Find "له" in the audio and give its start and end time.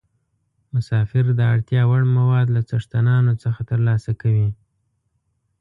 2.55-2.61